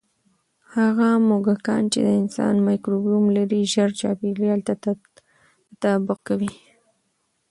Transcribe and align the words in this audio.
هغه 0.75 1.09
موږکان 1.29 1.83
چې 1.93 1.99
د 2.07 2.09
انسان 2.21 2.55
مایکروبیوم 2.67 3.25
لري، 3.37 3.61
ژر 3.73 3.89
چاپېریال 3.99 4.59
ته 4.67 4.73
تطابق 4.83 6.19
کوي. 6.27 6.51